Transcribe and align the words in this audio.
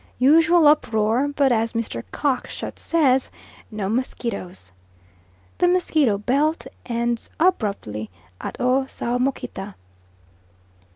Usual 0.17 0.65
uproar, 0.65 1.27
but 1.27 1.51
as 1.51 1.73
Mr. 1.73 2.01
Cockshut 2.11 2.79
says, 2.79 3.29
no 3.69 3.87
mosquitoes. 3.87 4.71
The 5.59 5.67
mosquito 5.67 6.17
belt 6.17 6.65
ends 6.87 7.29
abruptly 7.39 8.09
at 8.41 8.59
O'Soamokita. 8.59 9.75